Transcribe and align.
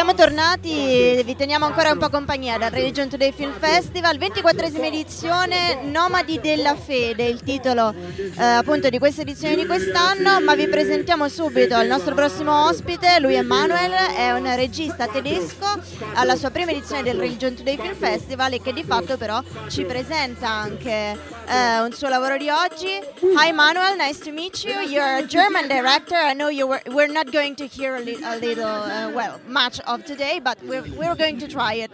siamo 0.00 0.14
tornati, 0.14 1.22
vi 1.26 1.36
teniamo 1.36 1.66
ancora 1.66 1.92
un 1.92 1.98
po' 1.98 2.08
compagnia 2.08 2.56
dal 2.56 2.70
Religion 2.70 3.10
Today 3.10 3.32
Film 3.32 3.52
Festival, 3.52 4.16
24esima 4.16 4.84
edizione, 4.84 5.82
Nomadi 5.82 6.40
della 6.40 6.74
Fede, 6.74 7.24
il 7.24 7.42
titolo 7.42 7.92
eh, 8.16 8.42
appunto 8.42 8.88
di 8.88 8.98
questa 8.98 9.20
edizione 9.20 9.56
di 9.56 9.66
quest'anno, 9.66 10.40
ma 10.40 10.54
vi 10.54 10.68
presentiamo 10.68 11.28
subito 11.28 11.78
il 11.78 11.86
nostro 11.86 12.14
prossimo 12.14 12.64
ospite, 12.64 13.20
lui 13.20 13.34
è 13.34 13.42
Manuel, 13.42 13.92
è 14.16 14.32
un 14.32 14.50
regista 14.56 15.06
tedesco 15.06 15.66
alla 16.14 16.34
sua 16.34 16.48
prima 16.48 16.70
edizione 16.70 17.02
del 17.02 17.18
Religion 17.18 17.54
Today 17.54 17.76
Film 17.76 17.94
Festival 17.94 18.54
e 18.54 18.62
che 18.62 18.72
di 18.72 18.84
fatto 18.84 19.18
però 19.18 19.42
ci 19.68 19.84
presenta 19.84 20.48
anche 20.48 21.18
eh, 21.50 21.80
un 21.80 21.92
suo 21.92 22.08
lavoro 22.08 22.38
di 22.38 22.48
oggi. 22.48 22.98
Hi 23.36 23.52
Manuel, 23.52 23.96
nice 23.98 24.20
to 24.20 24.32
meet 24.32 24.64
you. 24.64 24.80
You're 24.80 25.18
a 25.18 25.26
German 25.26 25.68
director. 25.68 26.16
I 26.16 26.32
know 26.32 26.48
you 26.48 26.66
were, 26.66 26.82
we're 26.86 27.12
not 27.12 27.30
going 27.30 27.54
to 27.56 27.66
hear 27.66 27.96
a, 27.96 28.00
li- 28.00 28.22
a 28.22 28.36
little, 28.36 28.64
uh, 28.64 29.10
well, 29.12 29.40
much 29.46 29.78
of 29.94 30.04
today, 30.04 30.38
but 30.38 30.62
we're, 30.62 30.84
we're 30.96 31.14
going 31.16 31.38
to 31.38 31.48
try 31.48 31.74
it. 31.74 31.90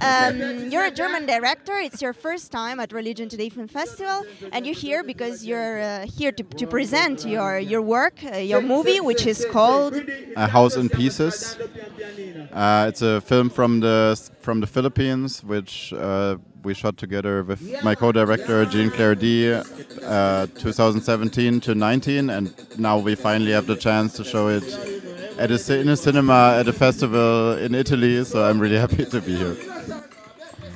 Um, 0.00 0.70
you're 0.70 0.84
a 0.84 0.90
German 0.90 1.26
director. 1.26 1.76
It's 1.78 2.00
your 2.00 2.12
first 2.12 2.52
time 2.52 2.78
at 2.78 2.92
Religion 2.92 3.28
Today 3.28 3.48
Film 3.48 3.66
Festival, 3.66 4.24
and 4.52 4.64
you're 4.64 4.74
here 4.74 5.02
because 5.02 5.44
you're 5.44 5.80
uh, 5.80 6.06
here 6.06 6.32
to, 6.32 6.42
to 6.44 6.66
present 6.66 7.26
your 7.26 7.58
your 7.58 7.82
work, 7.82 8.16
uh, 8.24 8.36
your 8.36 8.62
movie, 8.62 9.00
which 9.00 9.26
is 9.26 9.44
called 9.50 9.94
A 10.36 10.46
House 10.46 10.76
in 10.76 10.88
Pieces. 10.88 11.58
Uh, 12.52 12.86
it's 12.88 13.02
a 13.02 13.20
film 13.20 13.50
from 13.50 13.80
the 13.80 14.16
from 14.40 14.60
the 14.60 14.66
Philippines, 14.66 15.42
which 15.42 15.92
uh, 15.92 16.36
we 16.62 16.74
shot 16.74 16.96
together 16.96 17.42
with 17.42 17.60
my 17.82 17.94
co-director 17.94 18.64
Jean 18.66 18.90
Claire 18.90 19.14
D, 19.14 19.52
uh, 19.52 20.46
2017 20.46 21.60
to 21.60 21.74
19, 21.74 22.30
and 22.30 22.54
now 22.78 22.98
we 22.98 23.14
finally 23.14 23.52
have 23.52 23.66
the 23.66 23.76
chance 23.76 24.12
to 24.14 24.24
show 24.24 24.48
it 24.48 24.99
at 25.40 25.50
a, 25.50 25.80
in 25.80 25.88
a 25.88 25.96
cinema 25.96 26.58
at 26.58 26.68
a 26.68 26.72
festival 26.72 27.58
in 27.58 27.74
Italy. 27.74 28.24
So 28.24 28.44
I'm 28.44 28.60
really 28.60 28.76
happy 28.76 29.04
to 29.06 29.20
be 29.20 29.36
here. 29.36 29.56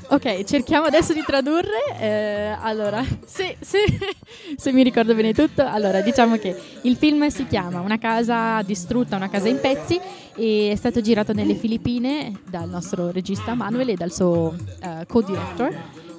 Ok, 0.08 0.44
cerchiamo 0.44 0.86
adesso 0.86 1.12
di 1.12 1.22
tradurre. 1.24 1.98
Eh, 1.98 2.56
allora, 2.60 3.02
se, 3.24 3.56
se, 3.60 3.78
se, 4.56 4.72
mi 4.72 4.82
ricordo 4.82 5.14
bene 5.14 5.32
tutto, 5.32 5.66
allora 5.66 6.00
diciamo 6.02 6.36
che 6.36 6.54
il 6.82 6.96
film 6.96 7.26
si 7.28 7.46
chiama 7.46 7.80
Una 7.80 7.98
casa 7.98 8.62
distrutta, 8.62 9.16
una 9.16 9.30
casa 9.30 9.48
in 9.48 9.60
pezzi 9.60 9.98
e 10.36 10.70
è 10.72 10.76
stato 10.76 11.00
girato 11.00 11.32
nelle 11.32 11.54
Filippine 11.54 12.40
dal 12.48 12.68
nostro 12.68 13.10
regista 13.10 13.54
Manuel 13.54 13.90
e 13.90 13.94
dal 13.94 14.12
suo 14.12 14.54
uh, 14.82 15.06
co-director 15.06 15.74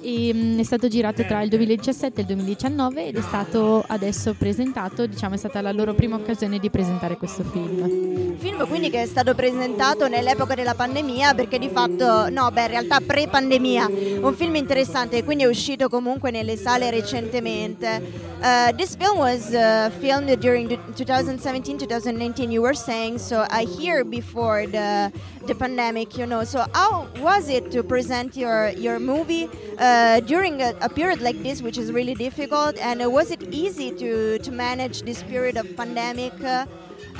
e, 0.06 0.32
mm, 0.32 0.60
è 0.60 0.62
stato 0.62 0.86
girato 0.86 1.24
tra 1.24 1.42
il 1.42 1.48
2017 1.48 2.20
e 2.20 2.20
il 2.20 2.26
2019 2.28 3.08
ed 3.08 3.16
è 3.16 3.20
stato 3.20 3.84
adesso 3.88 4.34
presentato, 4.34 5.04
diciamo 5.06 5.34
è 5.34 5.36
stata 5.36 5.60
la 5.60 5.72
loro 5.72 5.94
prima 5.94 6.14
occasione 6.14 6.60
di 6.60 6.70
presentare 6.70 7.16
questo 7.16 7.42
film. 7.42 8.36
Film 8.36 8.68
quindi 8.68 8.88
che 8.88 9.02
è 9.02 9.06
stato 9.06 9.34
presentato 9.34 10.06
nell'epoca 10.06 10.54
della 10.54 10.74
pandemia 10.74 11.34
perché 11.34 11.58
di 11.58 11.68
fatto, 11.68 12.30
no 12.30 12.48
beh 12.52 12.62
in 12.62 12.68
realtà 12.68 13.00
pre-pandemia, 13.00 13.90
un 14.20 14.34
film 14.34 14.54
interessante 14.54 15.24
quindi 15.24 15.42
è 15.42 15.48
uscito 15.48 15.88
comunque 15.88 16.30
nelle 16.30 16.56
sale 16.56 16.88
recentemente. 16.90 18.34
Uh, 18.36 18.70
this 18.76 18.94
film 18.94 19.18
was 19.18 19.48
uh, 19.54 19.90
filmed 19.98 20.30
during 20.38 20.68
2017-2019 20.94 22.50
you 22.50 22.60
were 22.60 22.76
saying 22.76 23.18
so 23.18 23.46
I 23.50 23.64
hear 23.64 24.04
before 24.04 24.66
the, 24.66 25.10
the 25.46 25.54
pandemic 25.54 26.18
you 26.18 26.26
know 26.26 26.44
so 26.44 26.66
how 26.74 27.06
was 27.22 27.48
it 27.48 27.70
to 27.70 27.82
present 27.82 28.36
your, 28.36 28.68
your 28.76 29.00
movie 29.00 29.48
uh, 29.78 29.95
uh, 29.96 30.20
during 30.20 30.60
a, 30.60 30.70
a, 30.82 30.88
period 30.88 31.20
like 31.20 31.38
this, 31.42 31.62
which 31.62 31.78
is 31.78 31.90
really 31.90 32.14
difficult, 32.14 32.76
and 32.78 33.02
uh, 33.02 33.08
was 33.18 33.30
it 33.30 33.42
easy 33.64 33.90
to, 34.02 34.38
to 34.38 34.50
manage 34.52 35.02
this 35.02 35.22
period 35.22 35.56
of 35.56 35.66
pandemic? 35.76 36.34
Uh, 36.44 36.66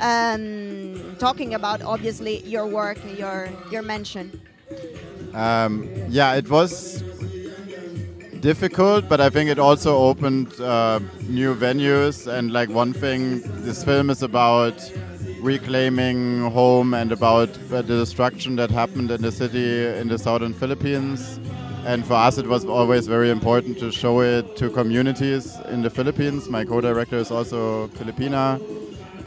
um, 0.01 1.15
talking 1.17 1.55
about 1.55 1.81
obviously 1.81 2.35
your 2.53 2.67
work, 2.67 2.99
your 3.17 3.49
your 3.71 3.81
mention. 3.81 4.25
Um, 5.33 5.71
yeah, 6.07 6.35
it 6.41 6.47
was 6.49 7.01
difficult, 8.51 9.09
but 9.09 9.19
I 9.27 9.29
think 9.31 9.49
it 9.49 9.59
also 9.59 9.91
opened 10.09 10.47
uh, 10.61 10.99
new 11.39 11.55
venues. 11.55 12.15
And 12.27 12.53
like 12.53 12.69
one 12.69 12.93
thing, 12.93 13.41
this 13.65 13.83
film 13.83 14.11
is 14.11 14.21
about 14.21 14.77
reclaiming 15.41 16.51
home 16.51 16.93
and 16.93 17.11
about 17.11 17.49
the 17.69 17.81
destruction 17.81 18.55
that 18.57 18.69
happened 18.69 19.09
in 19.11 19.21
the 19.21 19.31
city 19.31 19.69
in 20.01 20.07
the 20.07 20.17
southern 20.17 20.53
Philippines 20.53 21.39
and 21.87 22.05
for 22.05 22.15
us, 22.15 22.37
it 22.37 22.45
was 22.45 22.65
always 22.65 23.07
very 23.07 23.29
important 23.29 23.79
to 23.79 23.91
show 23.93 24.19
it 24.19 24.57
to 24.57 24.69
communities 24.69 25.57
in 25.69 25.81
the 25.81 25.89
Philippines. 25.89 26.49
My 26.49 26.65
co-director 26.65 27.15
is 27.15 27.31
also 27.31 27.87
Filipina, 27.99 28.59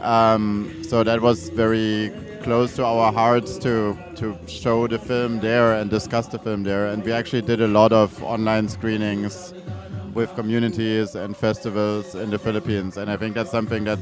um, 0.03 0.71
so 0.85 1.03
that 1.03 1.23
was 1.23 1.49
very 1.49 2.13
close 2.43 2.77
to 2.77 2.85
our 2.85 3.13
hearts 3.13 3.57
to 3.59 3.97
to 4.17 4.37
show 4.47 4.87
the 4.87 4.99
film 4.99 5.41
there 5.41 5.73
and 5.73 5.89
discuss 5.89 6.27
the 6.27 6.39
film 6.39 6.63
there. 6.63 6.89
And 6.89 7.03
we 7.03 7.13
actually 7.13 7.43
did 7.43 7.63
a 7.63 7.69
lot 7.69 7.93
of 7.93 8.23
online 8.23 8.69
screenings 8.69 9.55
with 10.13 10.35
communities 10.35 11.15
and 11.15 11.35
festivals 11.35 12.15
in 12.15 12.29
the 12.29 12.39
Philippines. 12.39 12.99
And 12.99 13.11
I 13.11 13.17
think 13.17 13.35
that's 13.35 13.51
something 13.51 13.85
that 13.85 14.01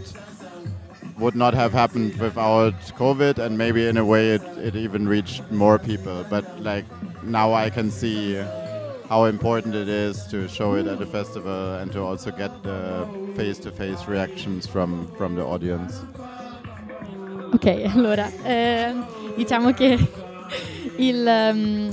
would 1.18 1.34
not 1.34 1.54
have 1.54 1.72
happened 1.72 2.16
without 2.18 2.74
COVID, 2.96 3.38
and 3.38 3.58
maybe 3.58 3.86
in 3.86 3.96
a 3.96 4.04
way 4.04 4.30
it, 4.34 4.42
it 4.58 4.76
even 4.76 5.08
reached 5.08 5.50
more 5.50 5.78
people. 5.78 6.24
But 6.30 6.44
like 6.60 6.84
now 7.22 7.52
I 7.52 7.70
can 7.70 7.90
see 7.90 8.36
how 9.08 9.24
important 9.24 9.74
it 9.74 9.88
is 9.88 10.26
to 10.26 10.48
show 10.48 10.74
it 10.74 10.86
at 10.86 11.00
a 11.00 11.06
festival 11.06 11.74
and 11.76 11.90
to 11.92 12.02
also 12.02 12.30
get 12.30 12.62
the 12.62 13.08
face-to-face 13.36 14.06
reactions 14.06 14.66
from, 14.66 15.10
from 15.16 15.34
the 15.34 15.42
audience. 15.42 16.02
Ok, 17.52 17.66
allora 17.94 18.30
eh, 18.44 18.94
diciamo 19.34 19.72
che 19.72 19.98
il, 20.96 21.26
um, 21.26 21.88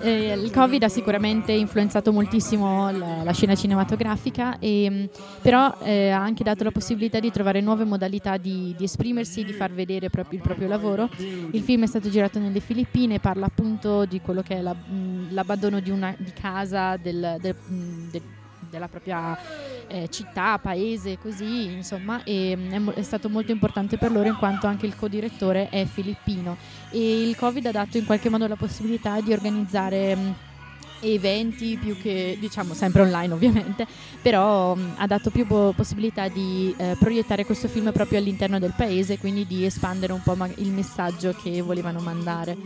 eh, 0.00 0.32
il 0.32 0.50
Covid 0.50 0.82
ha 0.82 0.88
sicuramente 0.88 1.52
influenzato 1.52 2.12
moltissimo 2.12 2.90
la, 2.90 3.22
la 3.22 3.32
scena 3.32 3.54
cinematografica, 3.54 4.58
e, 4.58 4.88
mm, 4.90 5.04
però 5.42 5.74
eh, 5.82 6.10
ha 6.10 6.20
anche 6.20 6.44
dato 6.44 6.64
la 6.64 6.70
possibilità 6.70 7.20
di 7.20 7.30
trovare 7.30 7.60
nuove 7.60 7.84
modalità 7.84 8.36
di, 8.36 8.74
di 8.76 8.84
esprimersi, 8.84 9.44
di 9.44 9.52
far 9.52 9.72
vedere 9.72 10.10
proprio 10.10 10.38
il 10.38 10.44
proprio 10.44 10.68
lavoro. 10.68 11.08
Il 11.18 11.62
film 11.62 11.82
è 11.84 11.86
stato 11.86 12.08
girato 12.10 12.38
nelle 12.38 12.60
Filippine, 12.60 13.20
parla 13.20 13.46
appunto 13.46 14.04
di 14.04 14.20
quello 14.20 14.42
che 14.42 14.56
è 14.56 14.60
la, 14.60 14.74
mm, 14.74 15.30
l'abbandono 15.30 15.80
di, 15.80 15.90
una, 15.90 16.14
di 16.18 16.32
casa, 16.32 16.96
del, 16.96 17.36
del, 17.40 17.54
mm, 17.70 18.10
del 18.10 18.22
della 18.74 18.88
propria 18.88 19.38
eh, 19.86 20.08
città, 20.10 20.58
paese, 20.58 21.18
così, 21.18 21.72
insomma, 21.72 22.22
e 22.24 22.56
è, 22.70 22.82
è, 22.94 23.02
stato 23.02 23.28
molto 23.28 23.52
importante 23.52 23.96
per 23.96 24.10
loro 24.10 24.28
in 24.28 24.36
quanto 24.36 24.66
anche 24.66 24.86
il 24.86 24.96
co-direttore 24.96 25.68
è 25.68 25.84
filippino. 25.84 26.56
E 26.90 27.22
il 27.22 27.36
Covid 27.36 27.66
ha 27.66 27.70
dato 27.70 27.96
in 27.96 28.04
qualche 28.04 28.28
modo 28.28 28.46
la 28.46 28.56
possibilità 28.56 29.20
di 29.20 29.32
organizzare 29.32 30.14
mh, 30.14 30.34
eventi 31.12 31.78
più 31.80 32.00
che 32.00 32.36
diciamo 32.40 32.74
sempre 32.74 33.02
online 33.02 33.32
ovviamente 33.34 33.86
però 34.22 34.74
mh, 34.74 34.94
ha 34.96 35.06
dato 35.06 35.30
più 35.30 35.46
po- 35.46 35.72
possibilità 35.76 36.28
di 36.28 36.74
eh, 36.78 36.96
proiettare 36.98 37.44
questo 37.44 37.68
film 37.68 37.92
proprio 37.92 38.18
all'interno 38.18 38.58
del 38.58 38.72
paese 38.76 39.18
quindi 39.18 39.46
di 39.46 39.64
espandere 39.64 40.12
un 40.12 40.22
po' 40.22 40.34
ma- 40.34 40.48
il 40.56 40.70
messaggio 40.70 41.34
che 41.42 41.60
volevano 41.60 42.00
mandare. 42.00 42.56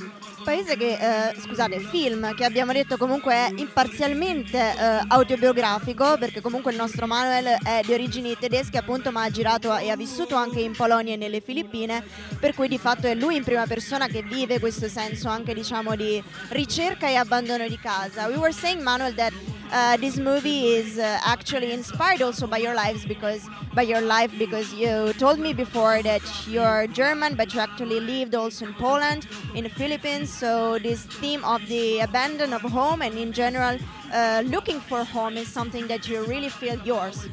Paese 0.45 0.77
che 0.77 0.93
eh, 0.93 1.41
scusate 1.41 1.81
film 1.81 2.35
che 2.35 2.45
abbiamo 2.45 2.73
detto 2.73 2.97
comunque 2.97 3.35
è 3.35 3.53
imparzialmente 3.57 4.57
eh, 4.59 5.05
autobiografico 5.09 6.17
perché 6.19 6.41
comunque 6.41 6.71
il 6.71 6.79
nostro 6.79 7.07
Manuel 7.07 7.59
è 7.63 7.81
di 7.85 7.93
origini 7.93 8.37
tedesche 8.39 8.79
appunto 8.79 9.11
ma 9.11 9.25
ha 9.25 9.31
girato 9.31 9.77
e 9.77 9.91
ha 9.91 9.97
vissuto 9.97 10.37
anche 10.37 10.61
in 10.61 10.73
Polonia 10.73 11.15
e 11.15 11.17
nelle 11.17 11.41
Filippine 11.41 12.03
per 12.39 12.55
cui 12.55 12.69
di 12.69 12.79
fatto 12.79 13.07
è 13.07 13.15
lui 13.15 13.37
in 13.37 13.45
prima 13.45 13.67
persona 13.67 14.07
che 14.07 14.23
vive 14.23 14.61
questo 14.61 14.89
senso 14.89 15.29
anche 15.29 15.55
diciamo 15.55 15.97
di 15.97 16.23
ricerca 16.51 17.09
e 17.09 17.17
abbandono 17.17 17.67
di 17.67 17.79
casa 17.79 18.28
we 18.29 18.37
were 18.37 18.53
saying, 18.53 18.85
Manuel, 18.85 19.13
that 19.13 19.33
uh, 19.71 19.97
this 19.99 20.17
movie 20.17 20.75
is 20.75 20.99
uh, 20.99 21.21
actually 21.25 21.73
inspired 21.73 22.23
also 22.23 22.47
by 22.47 22.59
your 22.59 22.75
lives 22.75 23.05
because 23.05 23.47
by 23.75 23.83
your 23.83 24.01
life 24.01 24.33
because 24.39 24.73
you 24.73 25.13
told 25.15 25.39
me 25.39 25.53
before 25.53 26.03
that 26.03 26.23
you're 26.47 26.87
German, 26.89 27.35
but 27.35 27.53
you 27.55 27.61
actually 27.61 28.01
lived 28.01 28.35
also 28.35 28.67
in 28.67 28.75
Poland, 28.75 29.27
in 29.55 29.65
the 29.65 29.71
Philippines. 29.71 30.33
So 30.33 30.79
this 30.79 31.05
theme 31.05 31.45
of 31.45 31.67
the 31.69 32.01
abandon 32.01 32.53
of 32.53 32.63
home 32.63 33.03
and 33.03 33.17
in 33.19 33.33
general 33.33 33.79
uh, 34.13 34.43
looking 34.47 34.81
for 34.81 35.05
home 35.05 35.37
is 35.37 35.49
something 35.49 35.87
that 35.89 36.09
you 36.09 36.25
really 36.25 36.49
feel 36.49 36.79
yours. 36.85 37.29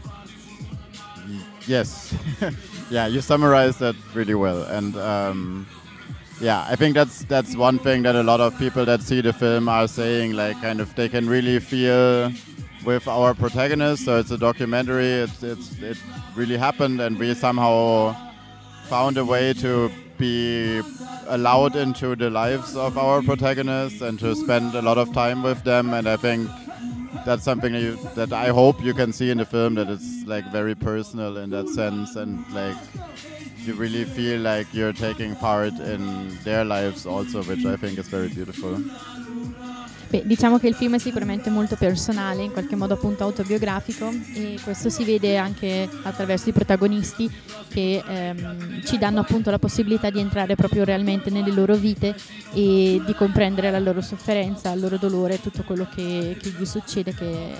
Yes, 1.67 2.13
yeah, 2.91 3.07
you 3.07 3.21
summarized 3.21 3.79
that 3.79 3.95
really 4.13 4.35
well, 4.35 4.63
and. 4.63 4.95
Um, 4.97 5.67
yeah, 6.41 6.65
I 6.67 6.75
think 6.75 6.95
that's 6.95 7.23
that's 7.25 7.55
one 7.55 7.79
thing 7.79 8.03
that 8.03 8.15
a 8.15 8.23
lot 8.23 8.41
of 8.41 8.57
people 8.57 8.85
that 8.85 9.01
see 9.01 9.21
the 9.21 9.33
film 9.33 9.69
are 9.69 9.87
saying, 9.87 10.33
like 10.33 10.59
kind 10.61 10.81
of 10.81 10.93
they 10.95 11.09
can 11.09 11.29
really 11.29 11.59
feel 11.59 12.31
with 12.83 13.07
our 13.07 13.33
protagonist. 13.33 14.05
So 14.05 14.19
it's 14.19 14.31
a 14.31 14.37
documentary. 14.37 15.11
It's 15.11 15.43
it's 15.43 15.79
it 15.81 15.97
really 16.35 16.57
happened, 16.57 16.99
and 17.01 17.17
we 17.17 17.33
somehow 17.33 18.15
found 18.87 19.17
a 19.17 19.25
way 19.25 19.53
to 19.53 19.89
be 20.17 20.81
allowed 21.27 21.75
into 21.75 22.15
the 22.15 22.29
lives 22.29 22.75
of 22.75 22.97
our 22.97 23.21
protagonists 23.21 24.01
and 24.01 24.19
to 24.19 24.35
spend 24.35 24.75
a 24.75 24.81
lot 24.81 24.97
of 24.97 25.11
time 25.13 25.43
with 25.43 25.63
them. 25.63 25.93
And 25.93 26.07
I 26.07 26.17
think 26.17 26.49
that's 27.25 27.43
something 27.43 27.73
that, 27.73 27.81
you, 27.81 27.97
that 28.15 28.31
I 28.31 28.49
hope 28.49 28.81
you 28.83 28.93
can 28.93 29.11
see 29.11 29.29
in 29.31 29.39
the 29.39 29.45
film 29.45 29.75
that 29.75 29.89
it's 29.89 30.23
like 30.25 30.49
very 30.51 30.75
personal 30.75 31.37
in 31.37 31.49
that 31.49 31.67
sense 31.69 32.15
and 32.15 32.45
like 32.53 32.77
you 33.67 33.75
really 33.75 34.05
feel 34.05 34.41
like 34.41 34.67
you're 34.73 34.93
taking 34.93 35.35
part 35.35 35.73
in 35.79 36.37
their 36.43 36.63
lives 36.63 37.05
also, 37.05 37.41
which 37.43 37.65
I 37.65 37.75
think 37.77 37.97
is 37.97 38.07
very 38.07 38.29
beautiful. 38.29 38.79
Beh, 40.07 40.23
diciamo 40.25 40.59
che 40.59 40.67
il 40.67 40.75
film 40.75 40.95
è 40.95 40.99
sicuramente 40.99 41.49
molto 41.49 41.75
personale, 41.75 42.43
in 42.43 42.51
qualche 42.51 42.75
modo 42.75 42.93
appunto 42.93 43.23
autobiografico 43.23 44.09
e 44.33 44.57
questo 44.63 44.89
si 44.89 45.03
vede 45.03 45.35
anche 45.35 45.89
attraverso 46.03 46.49
i 46.49 46.53
protagonisti 46.53 47.29
che 47.69 48.03
ehm, 48.07 48.83
ci 48.83 48.97
danno 48.99 49.21
appunto 49.21 49.49
la 49.49 49.57
possibilità 49.57 50.09
di 50.11 50.19
entrare 50.19 50.55
proprio 50.55 50.83
realmente 50.83 51.31
nelle 51.31 51.51
loro 51.51 51.75
vite 51.75 52.15
e 52.53 53.01
di 53.03 53.13
comprendere 53.15 53.71
la 53.71 53.79
loro 53.79 54.01
sofferenza, 54.01 54.71
il 54.71 54.79
loro 54.79 54.97
dolore, 54.97 55.41
tutto 55.41 55.63
quello 55.63 55.87
che, 55.93 56.37
che 56.39 56.53
gli 56.57 56.65
succede, 56.65 57.13
che, 57.13 57.51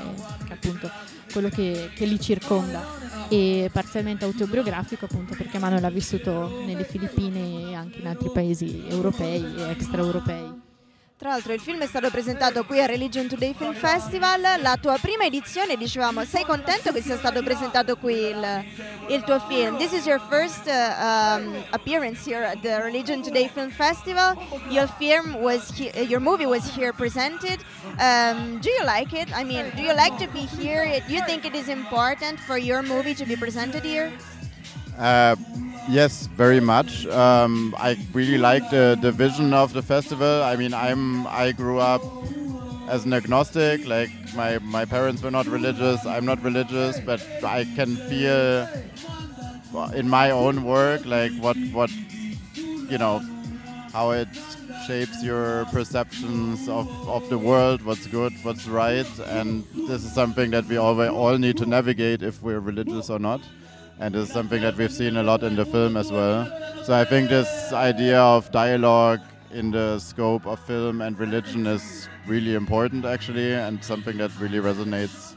che 0.46 0.54
appunto 0.54 0.90
quello 1.32 1.50
che, 1.50 1.90
che, 1.96 2.06
li 2.06 2.20
circonda 2.20 3.05
e 3.30 3.70
parzialmente 3.72 4.26
autobiografico 4.26 5.06
appunto 5.06 5.36
perché 5.36 5.58
Manuel 5.58 5.86
ha 5.86 5.90
vissuto 5.90 6.64
nelle 6.66 6.84
Filippine 6.84 7.70
e 7.70 7.76
anche 7.76 8.00
in 8.00 8.08
altri 8.08 8.30
paesi 8.32 8.86
europei 8.88 9.44
e 9.44 9.70
extraeuropei. 9.72 10.65
Tra 11.18 11.30
l'altro 11.30 11.54
il 11.54 11.62
film 11.62 11.82
è 11.82 11.86
stato 11.88 12.10
presentato 12.12 12.66
qui 12.66 12.82
a 12.82 12.86
Religion 12.86 13.28
Today 13.28 13.56
Film 13.58 13.74
Festival, 13.74 14.42
la 14.60 14.76
tua 14.76 14.98
prima 15.00 15.24
edizione, 15.24 15.78
dicevamo, 15.78 16.26
sei 16.26 16.44
contento 16.44 16.92
che 16.92 17.02
sia 17.02 17.16
stato 17.16 17.42
presentato 17.42 17.96
qui 17.96 18.16
il, 18.16 18.66
il 19.08 19.24
tuo 19.24 19.40
film? 19.48 19.78
This 19.78 19.94
is 19.94 20.06
your 20.06 20.20
first 20.30 20.68
uh, 20.68 20.72
um, 21.02 21.64
appearance 21.70 22.30
here 22.30 22.44
at 22.44 22.60
the 22.62 22.82
Religion 22.82 23.22
Today 23.22 23.48
Film 23.48 23.70
Festival. 23.72 24.36
Your 24.70 24.90
film 25.00 25.36
was 25.42 25.72
he- 25.72 25.90
uh, 25.96 26.02
your 26.02 26.20
movie 26.20 26.46
was 26.46 26.70
here 26.76 26.92
presented. 26.92 27.64
Um, 27.98 28.60
do 28.60 28.70
you 28.70 28.84
like 28.84 29.14
it? 29.14 29.30
I 29.34 29.46
mean, 29.46 29.72
do 29.78 29.84
you 29.84 29.94
like 29.94 30.18
to 30.18 30.28
be 30.34 30.46
here? 30.62 30.84
Do 31.08 31.14
you 31.14 31.24
think 31.26 31.46
it 31.46 31.56
is 31.56 31.70
important 31.70 32.42
for 32.42 32.58
your 32.58 32.84
movie 32.84 33.16
to 33.16 33.26
be 33.26 33.38
presented 33.38 33.86
here? 33.86 34.12
Uh, 35.00 35.38
Yes, 35.88 36.28
very 36.28 36.60
much. 36.60 37.06
Um, 37.08 37.76
I 37.78 37.98
really 38.12 38.40
like 38.40 38.70
the, 38.72 38.98
the 39.00 39.12
vision 39.12 39.54
of 39.54 39.74
the 39.74 39.84
festival. 39.84 40.42
I 40.44 40.56
mean, 40.56 40.74
I'm 40.74 41.28
I 41.28 41.52
grew 41.52 41.80
up 41.80 42.02
as 42.88 43.06
an 43.06 43.14
agnostic. 43.14 43.88
Like 43.88 44.10
my 44.36 44.58
my 44.60 44.86
parents 44.86 45.22
were 45.22 45.32
not 45.32 45.46
religious. 45.46 46.04
I'm 46.06 46.26
not 46.26 46.42
religious, 46.44 47.00
but 47.00 47.22
I 47.44 47.66
can 47.76 47.98
feel 47.98 48.68
in 49.94 50.10
my 50.10 50.32
own 50.32 50.64
work 50.64 51.06
like 51.06 51.32
what 51.34 51.58
what 51.72 51.92
you 52.56 52.98
know 52.98 53.22
how 53.94 54.12
it 54.12 54.28
shapes 54.88 55.24
your 55.24 55.66
perceptions 55.66 56.68
of, 56.68 56.88
of 57.08 57.30
the 57.30 57.38
world, 57.38 57.82
what's 57.84 58.08
good, 58.08 58.34
what's 58.44 58.68
right, 58.68 59.08
and 59.28 59.64
this 59.88 60.04
is 60.04 60.12
something 60.12 60.52
that 60.52 60.66
we 60.66 60.76
all, 60.76 61.00
all 61.02 61.38
need 61.38 61.56
to 61.56 61.66
navigate 61.66 62.22
if 62.22 62.42
we're 62.44 62.60
religious 62.60 63.10
or 63.10 63.20
not 63.20 63.40
and 64.00 64.16
it's 64.16 64.32
something 64.32 64.62
that 64.62 64.76
we've 64.78 64.92
seen 64.92 65.18
a 65.18 65.24
lot 65.24 65.44
in 65.44 65.56
the 65.56 65.66
film 65.66 65.98
as 65.98 66.12
well. 66.12 66.46
So 66.84 66.94
I 66.94 67.06
think 67.06 67.30
this 67.30 67.72
idea 67.72 68.20
of 68.20 68.52
dialogue 68.52 69.22
in 69.52 69.72
the 69.72 70.00
scope 70.00 70.46
of 70.46 70.60
film 70.60 71.02
and 71.02 71.18
religion 71.18 71.66
is 71.66 72.10
really 72.28 72.56
important 72.56 73.06
actually 73.06 73.54
and 73.54 73.84
something 73.84 74.18
that 74.18 74.32
really 74.40 74.60
resonates 74.60 75.36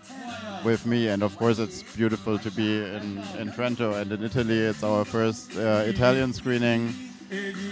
with 0.64 0.86
me. 0.86 1.08
And 1.08 1.22
of 1.22 1.36
course 1.36 1.58
it's 1.58 1.82
beautiful 1.96 2.38
to 2.38 2.50
be 2.50 2.78
in, 2.84 3.18
in 3.38 3.52
Trento 3.52 4.00
and 4.00 4.10
in 4.10 4.24
Italy. 4.24 4.58
It's 4.58 4.82
our 4.82 5.04
first 5.04 5.56
uh, 5.56 5.84
Italian 5.86 6.32
screening. 6.32 6.94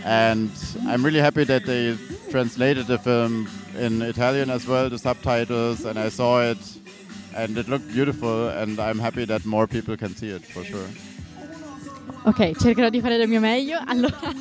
And 0.05 0.51
I'm 0.87 1.05
really 1.05 1.21
happy 1.21 1.45
that 1.45 1.65
they 1.65 1.97
translated 2.31 2.87
the 2.87 2.99
film 2.99 3.49
in 3.77 4.03
Italian 4.03 4.51
as 4.51 4.67
well 4.67 4.89
the 4.89 4.99
subtitles 4.99 5.85
and 5.85 5.99
I 5.99 6.11
saw 6.11 6.43
it 6.43 6.59
and 7.37 7.57
it 7.57 7.69
looked 7.69 7.93
beautiful 7.93 8.49
and 8.49 8.79
I'm 8.79 8.99
happy 8.99 9.25
that 9.27 9.45
more 9.45 9.67
people 9.67 9.97
can 9.97 10.15
see 10.17 10.31
it 10.31 10.45
for 10.45 10.65
sure. 10.65 10.89
Ok, 12.25 12.57
cercherò 12.57 12.89
di 12.89 13.01
fare 13.01 13.19
del 13.19 13.29
mio 13.29 13.41
meglio. 13.41 13.79
Allora, 13.87 14.35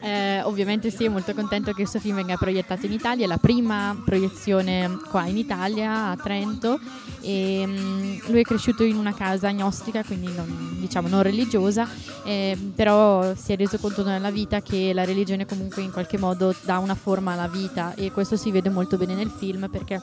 eh, 0.00 0.42
ovviamente 0.42 0.90
sì, 0.90 1.08
molto 1.08 1.34
contento 1.34 1.70
che 1.70 1.82
questo 1.82 1.98
film 1.98 2.16
venga 2.16 2.36
proiettato 2.36 2.86
in 2.86 2.92
Italia, 2.92 3.24
è 3.24 3.28
la 3.28 3.38
prima 3.38 4.00
proiezione 4.04 4.98
qua 5.10 5.26
in 5.26 5.36
Italia, 5.36 6.10
a 6.10 6.16
Trento, 6.16 6.78
e 7.22 7.64
um, 7.64 8.20
lui 8.28 8.40
è 8.40 8.42
cresciuto 8.42 8.84
in 8.84 8.94
una 8.96 9.12
casa 9.12 9.48
agnostica, 9.48 10.04
quindi 10.04 10.32
non, 10.32 10.76
diciamo 10.78 11.08
non 11.08 11.22
religiosa, 11.22 11.88
eh, 12.24 12.56
però 12.76 13.34
si 13.34 13.52
è 13.52 13.56
reso 13.56 13.78
conto 13.78 14.04
nella 14.04 14.30
vita 14.30 14.62
che 14.62 14.92
la 14.92 15.04
religione 15.04 15.46
comunque 15.46 15.82
in 15.82 15.90
qualche 15.90 16.18
modo 16.18 16.54
dà 16.62 16.78
una 16.78 16.94
forma 16.94 17.32
alla 17.32 17.48
vita 17.48 17.94
e 17.94 18.12
questo 18.12 18.36
si 18.36 18.52
vede 18.52 18.68
molto 18.68 18.96
bene 18.96 19.14
nel 19.14 19.32
film 19.36 19.68
perché 19.68 20.00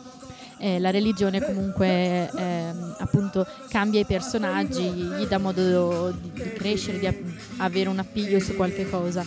eh, 0.57 0.79
la 0.79 0.91
religione 0.91 1.41
comunque 1.41 2.29
eh, 2.29 2.71
appunto 2.97 3.45
cambia 3.69 3.99
i 3.99 4.05
personaggi, 4.05 4.83
gli 4.83 5.25
dà 5.25 5.37
modo 5.37 6.11
di, 6.11 6.31
di 6.31 6.53
crescere, 6.53 6.99
di 6.99 7.07
avere 7.57 7.89
un 7.89 7.99
appiglio 7.99 8.39
su 8.39 8.55
qualche 8.55 8.89
cosa. 8.89 9.25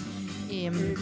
E, 0.49 0.69
um, 0.69 0.95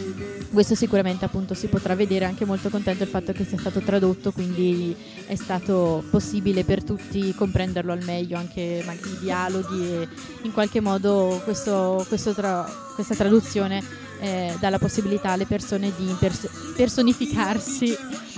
questo 0.51 0.73
sicuramente 0.73 1.23
appunto 1.25 1.53
si 1.53 1.67
potrà 1.67 1.95
vedere 1.95 2.25
anche 2.25 2.45
molto 2.45 2.69
contento 2.69 3.03
del 3.03 3.11
fatto 3.11 3.31
che 3.31 3.45
sia 3.45 3.59
stato 3.59 3.79
tradotto 3.81 4.31
quindi 4.31 4.95
è 5.27 5.35
stato 5.35 6.03
possibile 6.09 6.63
per 6.63 6.83
tutti 6.83 7.33
comprenderlo 7.35 7.91
al 7.91 8.03
meglio 8.03 8.37
anche 8.37 8.83
i 8.83 9.17
dialoghi 9.19 9.87
e 9.87 10.07
in 10.43 10.51
qualche 10.51 10.79
modo 10.79 11.41
questo, 11.43 12.03
questo 12.07 12.33
tra, 12.33 12.67
questa 12.95 13.13
traduzione 13.13 13.83
eh, 14.19 14.55
dà 14.59 14.69
la 14.69 14.79
possibilità 14.79 15.31
alle 15.31 15.45
persone 15.45 15.91
di 15.95 16.15
pers- 16.17 16.49
personificarsi 16.75 17.95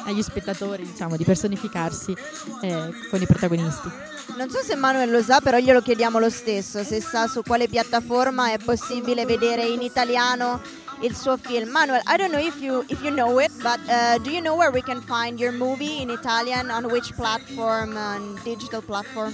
agli 0.07 0.21
spettatori, 0.21 0.83
diciamo, 0.83 1.17
di 1.17 1.23
personificarsi 1.23 2.15
eh, 2.61 2.93
con 3.09 3.21
i 3.21 3.25
protagonisti. 3.25 3.91
Non 4.37 4.49
so 4.49 4.59
se 4.61 4.75
Manuel 4.75 5.11
lo 5.11 5.21
sa, 5.21 5.39
però 5.41 5.57
glielo 5.57 5.81
chiediamo 5.81 6.19
lo 6.19 6.29
stesso, 6.29 6.83
se 6.83 7.01
sa 7.01 7.27
su 7.27 7.41
quale 7.43 7.67
piattaforma 7.67 8.51
è 8.51 8.57
possibile 8.57 9.25
vedere 9.25 9.65
in 9.65 9.81
italiano 9.81 10.61
il 11.01 11.15
suo 11.15 11.37
film. 11.37 11.69
Manuel, 11.69 12.01
I 12.07 12.17
don't 12.17 12.31
know 12.31 12.41
if 12.41 12.59
you 12.59 12.83
if 12.87 13.01
you 13.03 13.11
know 13.11 13.39
it, 13.39 13.51
but 13.61 13.79
uh, 13.87 14.17
do 14.19 14.29
you 14.29 14.41
know 14.41 14.55
where 14.55 14.71
we 14.71 14.81
can 14.81 15.01
find 15.01 15.39
your 15.39 15.51
movie 15.51 16.01
in 16.01 16.09
Italian 16.09 16.69
on 16.69 16.85
which 16.85 17.13
platform, 17.15 17.95
uh, 17.95 18.19
digital 18.43 18.81
platform? 18.81 19.33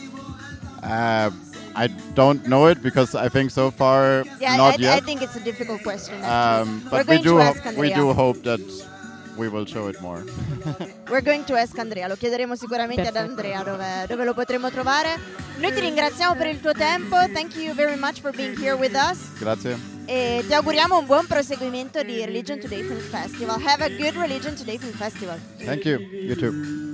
Uh, 0.81 1.31
I 1.75 1.87
don't 2.13 2.45
know 2.45 2.67
it 2.67 2.81
because 2.81 3.15
I 3.15 3.29
think 3.29 3.51
so 3.51 3.71
far 3.71 4.23
yeah, 4.39 4.57
not 4.57 4.79
I, 4.79 4.83
yet. 4.83 4.97
I 4.97 4.99
think 4.99 5.21
it's 5.21 5.35
a 5.35 5.43
difficult 5.43 5.81
question. 5.81 6.15
Um, 6.23 6.83
but 6.89 7.07
we 7.07 7.19
do 7.19 7.41
we 7.77 7.93
do 7.93 8.13
hope 8.13 8.43
that 8.43 8.61
we 9.37 9.47
will 9.47 9.65
show 9.65 9.87
it 9.87 9.99
more. 10.01 10.23
We're 11.09 11.21
going 11.21 11.43
to 11.45 11.55
ask 11.55 11.77
Andrea, 11.77 12.07
lo 12.07 12.15
chiederemo 12.15 12.55
sicuramente 12.55 13.03
Perfetto. 13.03 13.23
ad 13.23 13.29
Andrea 13.29 13.63
dove, 13.63 14.05
dove, 14.07 14.25
lo 14.25 14.33
potremo 14.33 14.69
trovare. 14.69 15.19
Noi 15.57 15.71
ti 15.73 15.79
ringraziamo 15.79 16.35
per 16.35 16.47
il 16.47 16.59
tuo 16.59 16.73
tempo, 16.73 17.15
thank 17.33 17.55
you 17.55 17.73
very 17.73 17.97
much 17.97 18.21
for 18.21 18.31
being 18.35 18.57
here 18.57 18.75
with 18.75 18.93
us. 18.95 19.37
Grazie. 19.39 19.77
E 20.05 20.43
ti 20.45 20.53
auguriamo 20.53 20.97
un 20.97 21.05
buon 21.05 21.25
proseguimento 21.27 22.03
di 22.03 22.23
Religion 22.25 22.59
Today 22.59 22.83
Film 22.83 22.99
Festival. 22.99 23.61
Have 23.65 23.83
a 23.83 23.89
good 23.89 24.15
Religion 24.15 24.53
Today 24.55 24.77
Film 24.77 24.93
Festival. 24.93 25.39
Thank 25.63 25.85
you, 25.85 25.99
you 25.99 26.35
too. 26.35 26.92